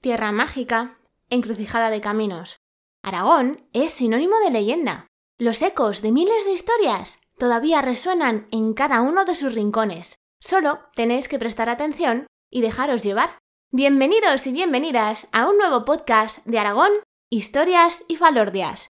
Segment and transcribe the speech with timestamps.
[0.00, 0.98] tierra mágica,
[1.28, 2.58] encrucijada de caminos.
[3.02, 5.06] Aragón es sinónimo de leyenda.
[5.38, 10.16] Los ecos de miles de historias todavía resuenan en cada uno de sus rincones.
[10.40, 13.38] Solo tenéis que prestar atención y dejaros llevar.
[13.72, 16.92] Bienvenidos y bienvenidas a un nuevo podcast de Aragón,
[17.30, 18.88] Historias y Falordias.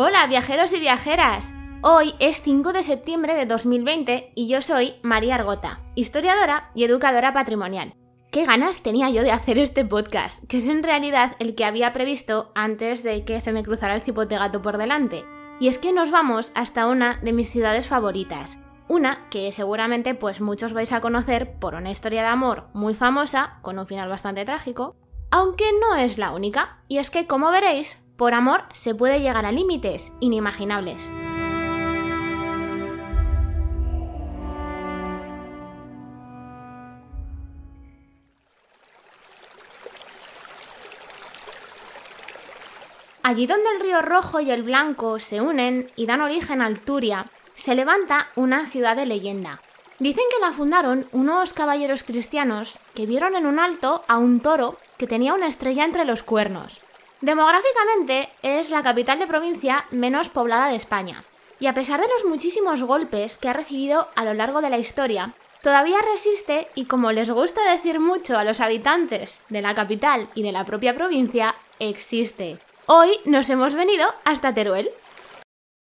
[0.00, 1.54] Hola viajeros y viajeras.
[1.82, 7.32] Hoy es 5 de septiembre de 2020 y yo soy María Argota, historiadora y educadora
[7.32, 7.96] patrimonial.
[8.30, 11.92] Qué ganas tenía yo de hacer este podcast, que es en realidad el que había
[11.92, 15.24] previsto antes de que se me cruzara el cipote gato por delante.
[15.58, 18.60] Y es que nos vamos hasta una de mis ciudades favoritas.
[18.86, 23.58] Una que seguramente pues muchos vais a conocer por una historia de amor muy famosa,
[23.62, 24.94] con un final bastante trágico,
[25.32, 26.84] aunque no es la única.
[26.86, 31.08] Y es que como veréis, por amor se puede llegar a límites inimaginables.
[43.22, 47.26] Allí donde el río Rojo y el Blanco se unen y dan origen a Alturia,
[47.54, 49.60] se levanta una ciudad de leyenda.
[50.00, 54.76] Dicen que la fundaron unos caballeros cristianos que vieron en un alto a un toro
[54.96, 56.80] que tenía una estrella entre los cuernos.
[57.20, 61.24] Demográficamente es la capital de provincia menos poblada de España,
[61.58, 64.78] y a pesar de los muchísimos golpes que ha recibido a lo largo de la
[64.78, 70.28] historia, todavía resiste y como les gusta decir mucho a los habitantes de la capital
[70.36, 72.58] y de la propia provincia, existe.
[72.86, 74.90] Hoy nos hemos venido hasta Teruel.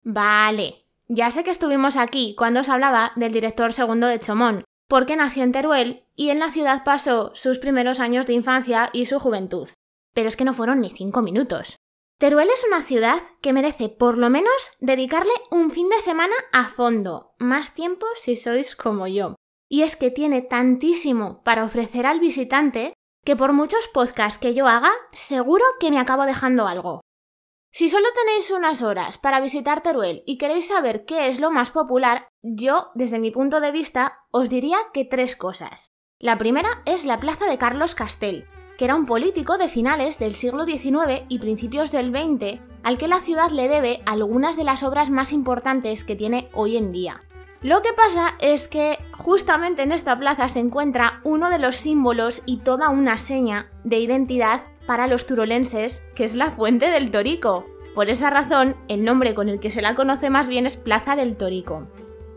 [0.02, 5.16] Vale, ya sé que estuvimos aquí cuando os hablaba del director segundo de Chomón, porque
[5.16, 9.20] nació en Teruel y en la ciudad pasó sus primeros años de infancia y su
[9.20, 9.68] juventud
[10.14, 11.76] pero es que no fueron ni cinco minutos.
[12.18, 16.64] Teruel es una ciudad que merece por lo menos dedicarle un fin de semana a
[16.64, 19.36] fondo, más tiempo si sois como yo.
[19.70, 22.92] Y es que tiene tantísimo para ofrecer al visitante
[23.24, 27.00] que por muchos podcasts que yo haga, seguro que me acabo dejando algo.
[27.72, 31.70] Si solo tenéis unas horas para visitar Teruel y queréis saber qué es lo más
[31.70, 35.92] popular, yo, desde mi punto de vista, os diría que tres cosas.
[36.18, 38.46] La primera es la plaza de Carlos Castell,
[38.80, 43.08] que era un político de finales del siglo XIX y principios del XX, al que
[43.08, 47.20] la ciudad le debe algunas de las obras más importantes que tiene hoy en día.
[47.60, 52.40] Lo que pasa es que justamente en esta plaza se encuentra uno de los símbolos
[52.46, 57.66] y toda una seña de identidad para los turolenses, que es la Fuente del Torico.
[57.94, 61.16] Por esa razón, el nombre con el que se la conoce más bien es Plaza
[61.16, 61.86] del Torico.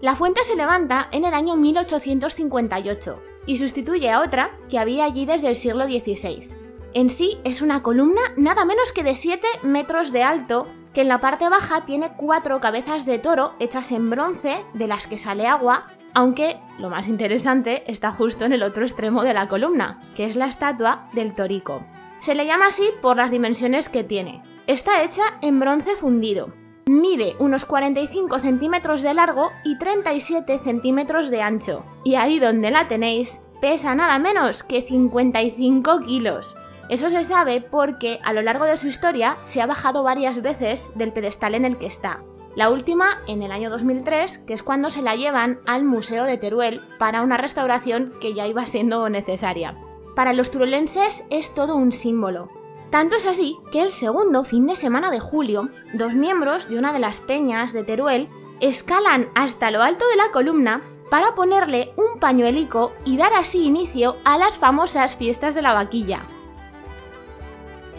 [0.01, 5.25] La fuente se levanta en el año 1858 y sustituye a otra que había allí
[5.25, 6.57] desde el siglo XVI.
[6.93, 11.07] En sí es una columna nada menos que de 7 metros de alto que en
[11.07, 15.47] la parte baja tiene cuatro cabezas de toro hechas en bronce de las que sale
[15.47, 20.25] agua, aunque lo más interesante está justo en el otro extremo de la columna, que
[20.25, 21.83] es la estatua del torico.
[22.19, 24.43] Se le llama así por las dimensiones que tiene.
[24.67, 26.53] Está hecha en bronce fundido.
[26.85, 31.85] Mide unos 45 centímetros de largo y 37 centímetros de ancho.
[32.03, 36.55] Y ahí donde la tenéis, pesa nada menos que 55 kilos.
[36.89, 40.91] Eso se sabe porque a lo largo de su historia se ha bajado varias veces
[40.95, 42.21] del pedestal en el que está.
[42.55, 46.37] La última en el año 2003, que es cuando se la llevan al Museo de
[46.37, 49.75] Teruel para una restauración que ya iba siendo necesaria.
[50.15, 52.49] Para los turolenses es todo un símbolo.
[52.93, 56.93] Tanto es así que el segundo fin de semana de julio, dos miembros de una
[56.93, 62.19] de las peñas de Teruel escalan hasta lo alto de la columna para ponerle un
[62.19, 66.21] pañuelico y dar así inicio a las famosas fiestas de la vaquilla.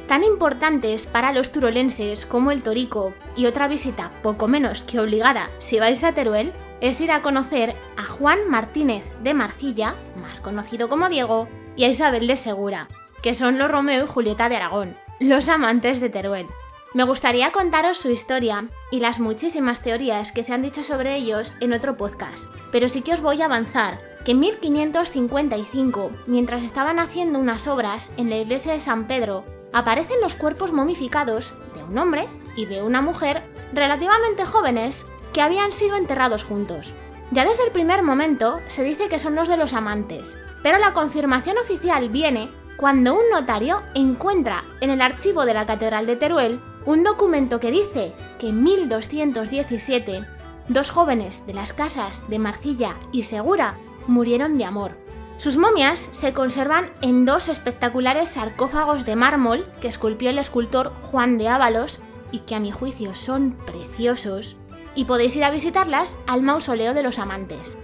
[0.06, 5.50] Tan importantes para los turolenses como el Torico y otra visita poco menos que obligada
[5.59, 10.89] si vais a Teruel es ir a conocer a Juan Martínez de Marcilla, más conocido
[10.89, 12.86] como Diego, y a Isabel de Segura,
[13.24, 16.47] que son los Romeo y Julieta de Aragón, los amantes de Teruel.
[16.92, 21.56] Me gustaría contaros su historia y las muchísimas teorías que se han dicho sobre ellos
[21.60, 26.98] en otro podcast, pero sí que os voy a avanzar que en 1555, mientras estaban
[26.98, 31.97] haciendo unas obras en la iglesia de San Pedro, aparecen los cuerpos momificados de un
[31.97, 33.42] hombre y de una mujer
[33.72, 36.92] relativamente jóvenes que habían sido enterrados juntos.
[37.30, 40.92] Ya desde el primer momento se dice que son los de los amantes, pero la
[40.92, 46.60] confirmación oficial viene cuando un notario encuentra en el archivo de la Catedral de Teruel
[46.86, 50.26] un documento que dice que en 1217
[50.68, 53.74] dos jóvenes de las casas de Marcilla y Segura
[54.06, 54.97] murieron de amor.
[55.36, 61.38] Sus momias se conservan en dos espectaculares sarcófagos de mármol que esculpió el escultor Juan
[61.38, 62.00] de Ábalos
[62.30, 64.56] y que a mi juicio son preciosos,
[64.94, 67.76] y podéis ir a visitarlas al mausoleo de los amantes.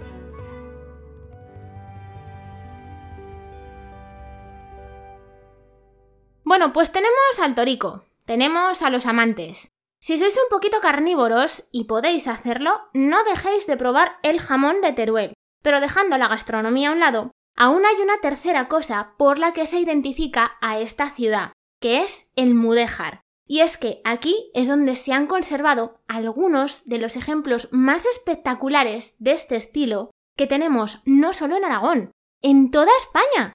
[6.61, 9.71] Bueno, pues tenemos al torico, tenemos a los amantes.
[9.99, 14.93] Si sois un poquito carnívoros y podéis hacerlo, no dejéis de probar el jamón de
[14.93, 15.33] Teruel.
[15.63, 19.65] Pero dejando la gastronomía a un lado, aún hay una tercera cosa por la que
[19.65, 23.23] se identifica a esta ciudad, que es el mudéjar.
[23.49, 29.17] Y es que aquí es donde se han conservado algunos de los ejemplos más espectaculares
[29.19, 32.13] de este estilo que tenemos no solo en Aragón,
[32.43, 33.55] en toda España.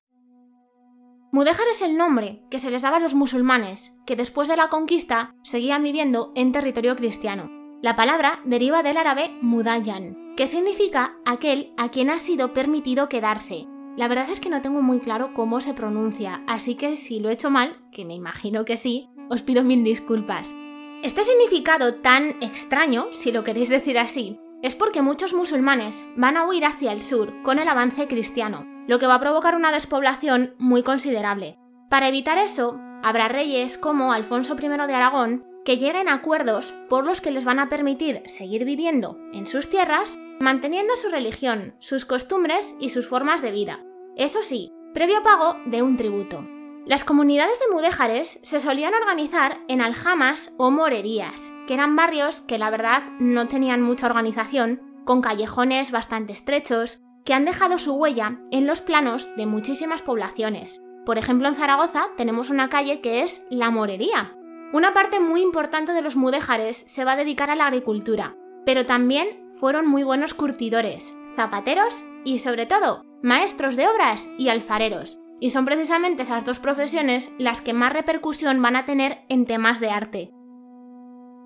[1.35, 4.69] Mudéjar es el nombre que se les daba a los musulmanes, que después de la
[4.69, 7.51] conquista seguían viviendo en territorio cristiano.
[7.81, 13.67] La palabra deriva del árabe mudayan, que significa aquel a quien ha sido permitido quedarse.
[13.97, 17.27] La verdad es que no tengo muy claro cómo se pronuncia, así que si lo
[17.27, 20.55] he hecho mal, que me imagino que sí, os pido mil disculpas.
[21.03, 26.47] Este significado tan extraño, si lo queréis decir así, es porque muchos musulmanes van a
[26.47, 30.55] huir hacia el sur con el avance cristiano, lo que va a provocar una despoblación
[30.57, 31.57] muy considerable.
[31.89, 37.05] Para evitar eso, habrá reyes como Alfonso I de Aragón que lleguen a acuerdos por
[37.05, 42.05] los que les van a permitir seguir viviendo en sus tierras, manteniendo su religión, sus
[42.05, 43.83] costumbres y sus formas de vida.
[44.15, 46.47] Eso sí, previo pago de un tributo.
[46.85, 52.59] Las comunidades de mudéjares se solían organizar en aljamas o morerías, que eran barrios que
[52.59, 58.39] la verdad no tenían mucha organización, con callejones bastante estrechos, que han dejado su huella
[58.51, 60.81] en los planos de muchísimas poblaciones.
[61.05, 64.35] Por ejemplo, en Zaragoza tenemos una calle que es La Morería.
[64.71, 68.35] Una parte muy importante de los mudéjares se va a dedicar a la agricultura,
[68.65, 75.19] pero también fueron muy buenos curtidores, zapateros y sobre todo maestros de obras y alfareros.
[75.39, 79.79] Y son precisamente esas dos profesiones las que más repercusión van a tener en temas
[79.79, 80.31] de arte.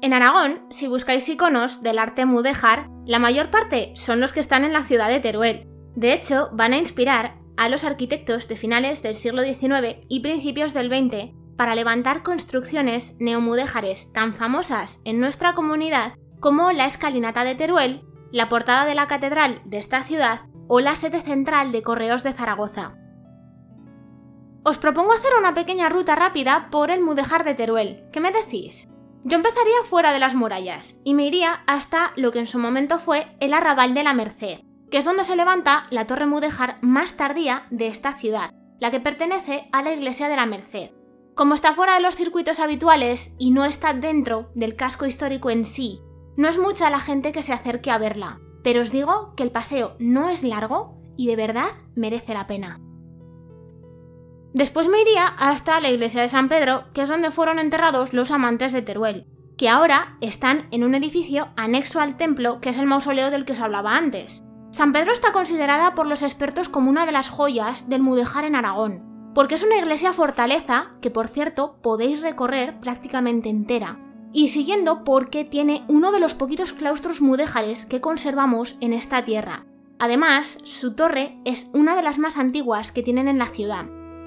[0.02, 4.64] En Aragón, si buscáis iconos del arte mudéjar, la mayor parte son los que están
[4.64, 9.04] en la ciudad de Teruel, de hecho, van a inspirar a los arquitectos de finales
[9.04, 15.54] del siglo XIX y principios del XX para levantar construcciones neomudéjares tan famosas en nuestra
[15.54, 20.80] comunidad como la escalinata de Teruel, la portada de la catedral de esta ciudad o
[20.80, 22.96] la sede central de Correos de Zaragoza.
[24.64, 28.06] Os propongo hacer una pequeña ruta rápida por el mudéjar de Teruel.
[28.14, 28.88] ¿Qué me decís?
[29.24, 33.00] Yo empezaría fuera de las murallas y me iría hasta lo que en su momento
[33.00, 37.18] fue el arrabal de la Merced, que es donde se levanta la torre mudéjar más
[37.18, 40.92] tardía de esta ciudad, la que pertenece a la iglesia de la Merced.
[41.36, 45.66] Como está fuera de los circuitos habituales y no está dentro del casco histórico en
[45.66, 46.02] sí,
[46.38, 49.52] no es mucha la gente que se acerque a verla, pero os digo que el
[49.52, 52.80] paseo no es largo y de verdad merece la pena.
[54.54, 58.32] Después me iría hasta la iglesia de San Pedro, que es donde fueron enterrados los
[58.32, 62.88] amantes de Teruel, que ahora están en un edificio anexo al templo, que es el
[62.88, 64.44] mausoleo del que os hablaba antes.
[64.72, 68.56] San Pedro está considerada por los expertos como una de las joyas del mudéjar en
[68.56, 74.00] Aragón, porque es una iglesia fortaleza que por cierto podéis recorrer prácticamente entera,
[74.34, 79.66] y siguiendo porque tiene uno de los poquitos claustros mudéjares que conservamos en esta tierra.
[80.00, 83.86] Además, su torre es una de las más antiguas que tienen en la ciudad.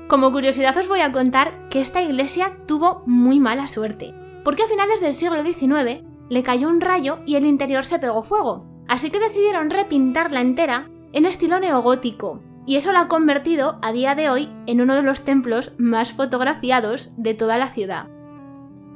[0.08, 4.68] Como curiosidad os voy a contar que esta iglesia tuvo muy mala suerte, porque a
[4.68, 9.10] finales del siglo XIX le cayó un rayo y el interior se pegó fuego, Así
[9.10, 14.30] que decidieron repintarla entera en estilo neogótico, y eso la ha convertido a día de
[14.30, 18.08] hoy en uno de los templos más fotografiados de toda la ciudad.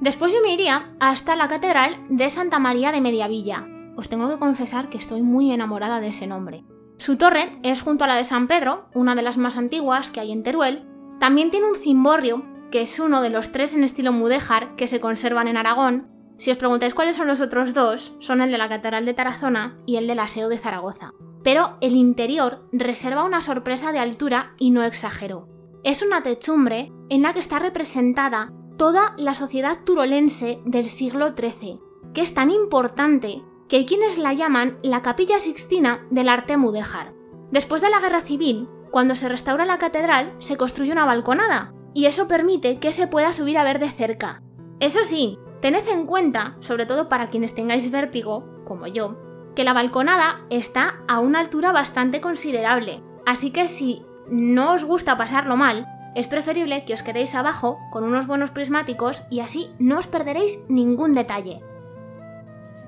[0.00, 3.66] Después yo me iría hasta la Catedral de Santa María de Mediavilla.
[3.96, 6.64] Os tengo que confesar que estoy muy enamorada de ese nombre.
[6.98, 10.20] Su torre es junto a la de San Pedro, una de las más antiguas que
[10.20, 10.86] hay en Teruel.
[11.18, 15.00] También tiene un cimborrio, que es uno de los tres en estilo mudéjar que se
[15.00, 18.68] conservan en Aragón, si os preguntáis cuáles son los otros dos, son el de la
[18.68, 21.12] Catedral de Tarazona y el del Aseo de Zaragoza.
[21.42, 25.48] Pero el interior reserva una sorpresa de altura y no exagero.
[25.82, 31.80] Es una techumbre en la que está representada toda la sociedad turolense del siglo XIII,
[32.12, 37.14] que es tan importante que hay quienes la llaman la capilla sixtina del arte mudéjar.
[37.50, 42.06] Después de la guerra civil, cuando se restaura la catedral, se construye una balconada, y
[42.06, 44.40] eso permite que se pueda subir a ver de cerca.
[44.80, 49.18] Eso sí, Tened en cuenta, sobre todo para quienes tengáis vértigo, como yo,
[49.54, 55.18] que la balconada está a una altura bastante considerable, así que si no os gusta
[55.18, 59.98] pasarlo mal, es preferible que os quedéis abajo con unos buenos prismáticos y así no
[59.98, 61.60] os perderéis ningún detalle.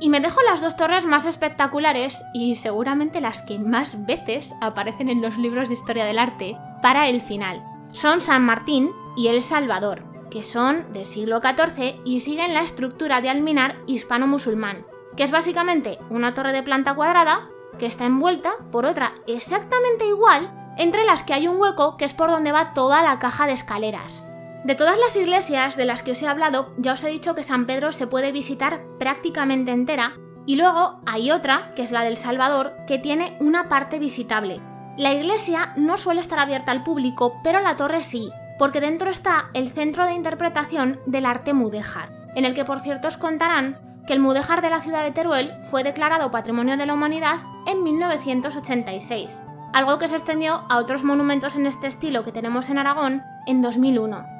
[0.01, 5.09] Y me dejo las dos torres más espectaculares y seguramente las que más veces aparecen
[5.09, 7.63] en los libros de historia del arte para el final.
[7.91, 13.21] Son San Martín y El Salvador, que son del siglo XIV y siguen la estructura
[13.21, 14.87] de alminar hispano-musulmán,
[15.17, 20.53] que es básicamente una torre de planta cuadrada que está envuelta por otra exactamente igual,
[20.79, 23.53] entre las que hay un hueco que es por donde va toda la caja de
[23.53, 24.23] escaleras.
[24.65, 27.45] De todas las iglesias de las que os he hablado, ya os he dicho que
[27.45, 30.15] San Pedro se puede visitar prácticamente entera,
[30.47, 34.61] y luego hay otra, que es la del Salvador, que tiene una parte visitable.
[34.97, 39.51] La iglesia no suele estar abierta al público, pero la torre sí, porque dentro está
[39.55, 44.13] el centro de interpretación del arte mudéjar, en el que por cierto os contarán que
[44.15, 47.37] el mudéjar de la ciudad de Teruel fue declarado Patrimonio de la Humanidad
[47.67, 52.79] en 1986, algo que se extendió a otros monumentos en este estilo que tenemos en
[52.79, 54.38] Aragón en 2001.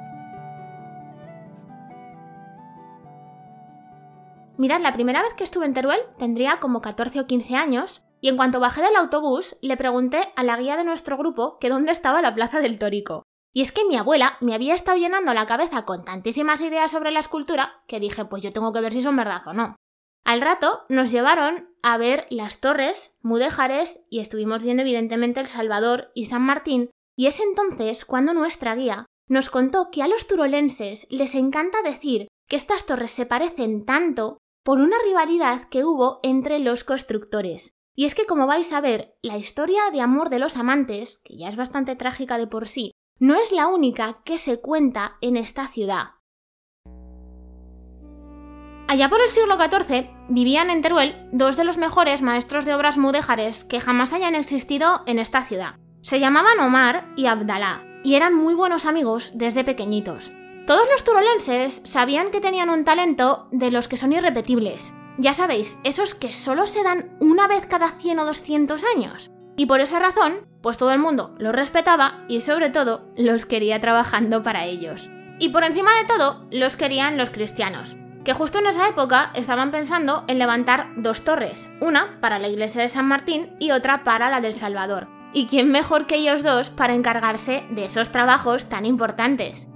[4.59, 8.27] Mirad, la primera vez que estuve en Teruel tendría como 14 o 15 años y
[8.27, 11.93] en cuanto bajé del autobús le pregunté a la guía de nuestro grupo que dónde
[11.93, 13.23] estaba la Plaza del Tórico.
[13.53, 17.11] Y es que mi abuela me había estado llenando la cabeza con tantísimas ideas sobre
[17.11, 19.77] la escultura que dije, pues yo tengo que ver si son verdad o no.
[20.25, 26.11] Al rato nos llevaron a ver las torres, mudéjares y estuvimos viendo evidentemente El Salvador
[26.13, 31.07] y San Martín, y es entonces cuando nuestra guía nos contó que a los turolenses
[31.09, 36.59] les encanta decir que estas torres se parecen tanto por una rivalidad que hubo entre
[36.59, 37.73] los constructores.
[37.95, 41.37] Y es que como vais a ver, la historia de amor de los amantes, que
[41.37, 45.35] ya es bastante trágica de por sí, no es la única que se cuenta en
[45.35, 46.11] esta ciudad.
[48.87, 52.97] Allá por el siglo XIV vivían en Teruel dos de los mejores maestros de obras
[52.97, 55.75] mudéjares que jamás hayan existido en esta ciudad.
[56.01, 60.31] Se llamaban Omar y Abdalá, y eran muy buenos amigos desde pequeñitos.
[60.69, 64.93] Todos los turolenses sabían que tenían un talento de los que son irrepetibles.
[65.17, 69.31] Ya sabéis, esos que solo se dan una vez cada 100 o 200 años.
[69.57, 73.81] Y por esa razón, pues todo el mundo los respetaba y sobre todo los quería
[73.81, 75.09] trabajando para ellos.
[75.39, 79.71] Y por encima de todo, los querían los cristianos, que justo en esa época estaban
[79.71, 84.29] pensando en levantar dos torres, una para la iglesia de San Martín y otra para
[84.29, 85.07] la del Salvador.
[85.33, 89.67] ¿Y quién mejor que ellos dos para encargarse de esos trabajos tan importantes?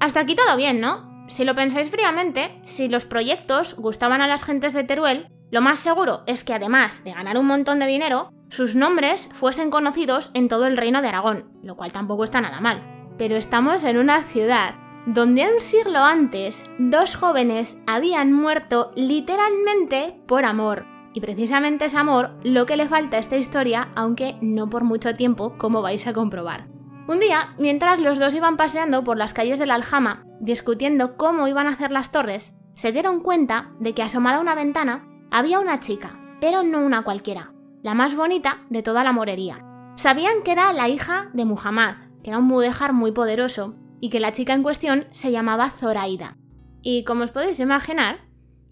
[0.00, 1.24] Hasta aquí todo bien, ¿no?
[1.28, 5.80] Si lo pensáis fríamente, si los proyectos gustaban a las gentes de Teruel, lo más
[5.80, 10.48] seguro es que además de ganar un montón de dinero, sus nombres fuesen conocidos en
[10.48, 12.82] todo el reino de Aragón, lo cual tampoco está nada mal.
[13.18, 14.74] Pero estamos en una ciudad
[15.06, 20.84] donde un siglo antes dos jóvenes habían muerto literalmente por amor.
[21.12, 25.14] Y precisamente es amor lo que le falta a esta historia, aunque no por mucho
[25.14, 26.75] tiempo, como vais a comprobar.
[27.08, 31.46] Un día, mientras los dos iban paseando por las calles de la Aljama, discutiendo cómo
[31.46, 35.60] iban a hacer las torres, se dieron cuenta de que asomada a una ventana había
[35.60, 39.64] una chica, pero no una cualquiera, la más bonita de toda la morería.
[39.94, 41.94] Sabían que era la hija de Muhammad,
[42.24, 46.36] que era un mudéjar muy poderoso, y que la chica en cuestión se llamaba Zoraida.
[46.82, 48.18] Y como os podéis imaginar,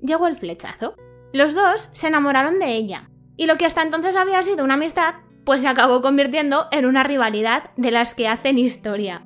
[0.00, 0.96] llegó el flechazo.
[1.32, 5.14] Los dos se enamoraron de ella, y lo que hasta entonces había sido una amistad
[5.44, 9.22] pues se acabó convirtiendo en una rivalidad de las que hacen historia.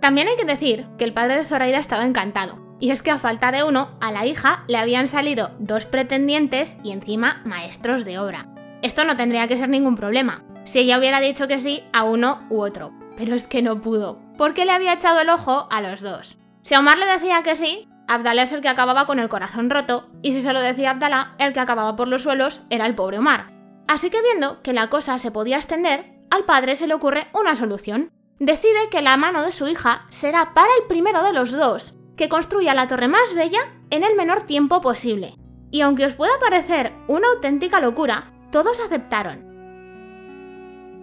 [0.00, 3.18] También hay que decir que el padre de Zoraida estaba encantado, y es que a
[3.18, 8.18] falta de uno, a la hija le habían salido dos pretendientes y encima maestros de
[8.18, 8.48] obra.
[8.82, 12.46] Esto no tendría que ser ningún problema, si ella hubiera dicho que sí a uno
[12.48, 16.00] u otro, pero es que no pudo, porque le había echado el ojo a los
[16.00, 16.38] dos.
[16.62, 20.08] Si Omar le decía que sí, Abdalá es el que acababa con el corazón roto,
[20.22, 23.18] y si se lo decía Abdalá, el que acababa por los suelos era el pobre
[23.18, 23.59] Omar.
[23.90, 27.56] Así que viendo que la cosa se podía extender, al padre se le ocurre una
[27.56, 28.12] solución.
[28.38, 32.28] Decide que la mano de su hija será para el primero de los dos, que
[32.28, 33.58] construya la torre más bella
[33.90, 35.34] en el menor tiempo posible.
[35.72, 39.44] Y aunque os pueda parecer una auténtica locura, todos aceptaron.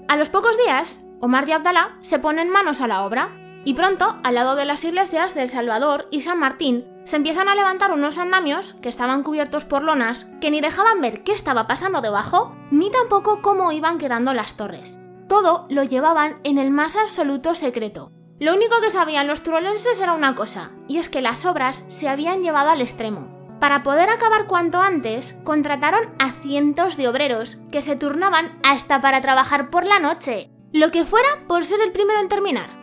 [0.08, 4.17] A los pocos días, Omar y Abdalá se ponen manos a la obra, y pronto,
[4.24, 8.17] al lado de las iglesias del Salvador y San Martín, se empiezan a levantar unos
[8.17, 12.91] andamios que estaban cubiertos por lonas que ni dejaban ver qué estaba pasando debajo, ni
[12.91, 14.99] tampoco cómo iban quedando las torres.
[15.29, 18.11] Todo lo llevaban en el más absoluto secreto.
[18.41, 22.09] Lo único que sabían los turolenses era una cosa, y es que las obras se
[22.09, 23.29] habían llevado al extremo.
[23.61, 29.21] Para poder acabar cuanto antes, contrataron a cientos de obreros que se turnaban hasta para
[29.21, 32.76] trabajar por la noche, lo que fuera por ser el primero en terminar.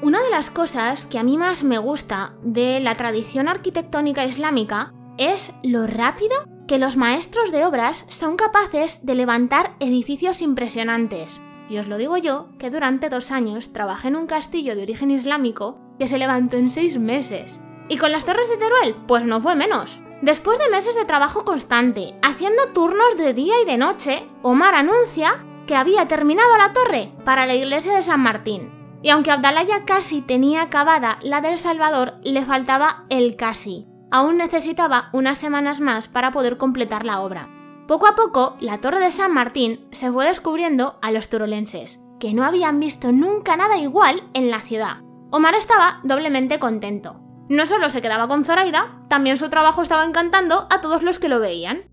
[0.00, 4.92] Una de las cosas que a mí más me gusta de la tradición arquitectónica islámica
[5.18, 6.36] es lo rápido
[6.68, 11.42] que los maestros de obras son capaces de levantar edificios impresionantes.
[11.68, 15.10] Y os lo digo yo, que durante dos años trabajé en un castillo de origen
[15.10, 17.60] islámico que se levantó en seis meses.
[17.88, 20.00] Y con las torres de Teruel, pues no fue menos.
[20.22, 25.44] Después de meses de trabajo constante, haciendo turnos de día y de noche, Omar anuncia
[25.66, 28.77] que había terminado la torre para la iglesia de San Martín.
[29.02, 33.86] Y aunque Abdalá ya casi tenía acabada la del Salvador, le faltaba el casi.
[34.10, 37.48] Aún necesitaba unas semanas más para poder completar la obra.
[37.86, 42.34] Poco a poco, la torre de San Martín se fue descubriendo a los turolenses, que
[42.34, 44.98] no habían visto nunca nada igual en la ciudad.
[45.30, 47.20] Omar estaba doblemente contento.
[47.48, 51.28] No solo se quedaba con Zoraida, también su trabajo estaba encantando a todos los que
[51.28, 51.90] lo veían.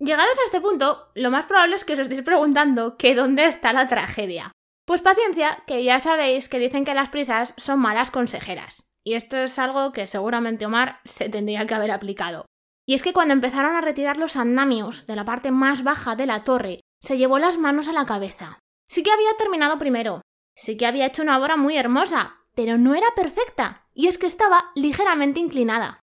[0.00, 3.72] Llegados a este punto, lo más probable es que os estéis preguntando que dónde está
[3.72, 4.53] la tragedia.
[4.86, 8.86] Pues paciencia, que ya sabéis que dicen que las prisas son malas consejeras.
[9.02, 12.46] Y esto es algo que seguramente Omar se tendría que haber aplicado.
[12.86, 16.26] Y es que cuando empezaron a retirar los andamios de la parte más baja de
[16.26, 18.58] la torre, se llevó las manos a la cabeza.
[18.88, 20.20] Sí que había terminado primero,
[20.54, 24.26] sí que había hecho una obra muy hermosa, pero no era perfecta, y es que
[24.26, 26.00] estaba ligeramente inclinada.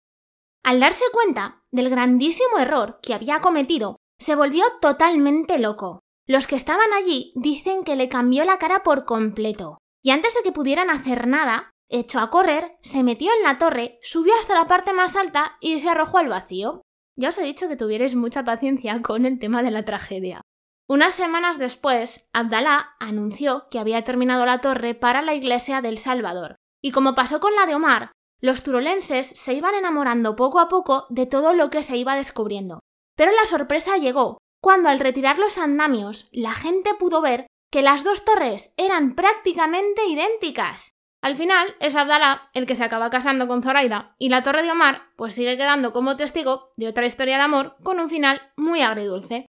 [0.65, 6.01] Al darse cuenta del grandísimo error que había cometido, se volvió totalmente loco.
[6.27, 10.43] Los que estaban allí dicen que le cambió la cara por completo, y antes de
[10.43, 14.67] que pudieran hacer nada, echó a correr, se metió en la torre, subió hasta la
[14.67, 16.81] parte más alta y se arrojó al vacío.
[17.17, 20.41] Ya os he dicho que tuvierais mucha paciencia con el tema de la tragedia.
[20.89, 26.57] Unas semanas después, Abdalá anunció que había terminado la torre para la iglesia del Salvador,
[26.83, 31.07] y como pasó con la de Omar, los turolenses se iban enamorando poco a poco
[31.11, 32.81] de todo lo que se iba descubriendo.
[33.17, 38.03] Pero la sorpresa llegó cuando al retirar los andamios la gente pudo ver que las
[38.03, 40.95] dos torres eran prácticamente idénticas.
[41.21, 44.71] Al final es Abdalá el que se acaba casando con Zoraida y la torre de
[44.71, 48.81] Omar pues sigue quedando como testigo de otra historia de amor con un final muy
[48.81, 49.45] agridulce.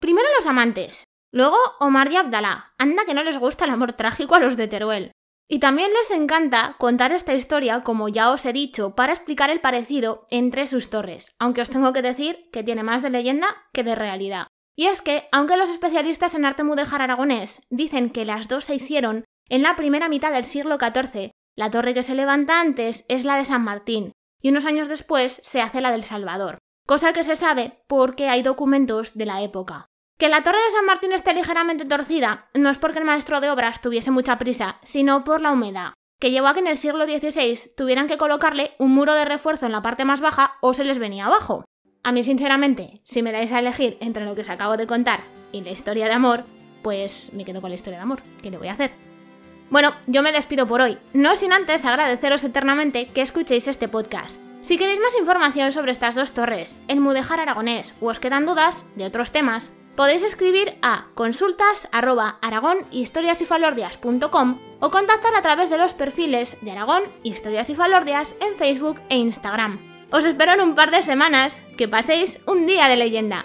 [0.00, 2.74] Primero los amantes, luego Omar y Abdalá.
[2.76, 5.12] Anda que no les gusta el amor trágico a los de Teruel.
[5.48, 9.60] Y también les encanta contar esta historia, como ya os he dicho, para explicar el
[9.60, 13.84] parecido entre sus torres, aunque os tengo que decir que tiene más de leyenda que
[13.84, 14.46] de realidad.
[14.76, 18.74] Y es que, aunque los especialistas en arte mudéjar aragonés dicen que las dos se
[18.74, 23.24] hicieron en la primera mitad del siglo XIV, la torre que se levanta antes es
[23.24, 27.22] la de San Martín, y unos años después se hace la del Salvador, cosa que
[27.22, 29.86] se sabe porque hay documentos de la época.
[30.16, 33.50] Que la torre de San Martín esté ligeramente torcida no es porque el maestro de
[33.50, 37.04] obras tuviese mucha prisa, sino por la humedad, que llevó a que en el siglo
[37.04, 40.84] XVI tuvieran que colocarle un muro de refuerzo en la parte más baja o se
[40.84, 41.64] les venía abajo.
[42.04, 45.24] A mí, sinceramente, si me dais a elegir entre lo que os acabo de contar
[45.50, 46.44] y la historia de amor,
[46.82, 48.22] pues me quedo con la historia de amor.
[48.40, 48.92] ¿Qué le voy a hacer?
[49.70, 54.38] Bueno, yo me despido por hoy, no sin antes agradeceros eternamente que escuchéis este podcast.
[54.62, 58.84] Si queréis más información sobre estas dos torres, el Mudejar Aragonés o os quedan dudas
[58.94, 61.88] de otros temas, podéis escribir a consultas
[64.80, 69.16] o contactar a través de los perfiles de Aragón, Historias y Falordias en Facebook e
[69.16, 69.78] Instagram.
[70.10, 71.60] Os espero en un par de semanas.
[71.76, 73.44] Que paséis un día de leyenda.